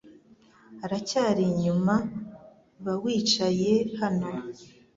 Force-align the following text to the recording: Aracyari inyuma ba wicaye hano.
Aracyari 0.83 1.41
inyuma 1.51 1.93
ba 2.83 2.93
wicaye 3.03 3.73
hano. 3.99 4.29